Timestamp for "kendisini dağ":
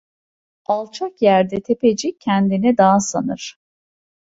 2.21-2.99